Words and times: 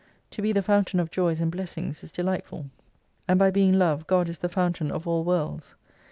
To 0.31 0.41
be 0.41 0.51
the 0.51 0.63
Fountain 0.63 0.99
of 0.99 1.11
joys 1.11 1.39
and 1.39 1.51
blessings 1.51 2.03
is 2.03 2.11
delightful. 2.11 2.65
And 3.27 3.37
by 3.37 3.51
being 3.51 3.73
Love 3.73 4.07
God 4.07 4.29
is 4.29 4.39
the 4.39 4.49
Fountain 4.49 4.89
of 4.89 5.07
all 5.07 5.23
worlds. 5.23 5.75